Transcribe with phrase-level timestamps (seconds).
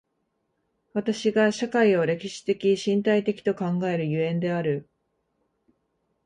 [0.93, 4.89] 私が社会を歴史的身体的と考える所以である。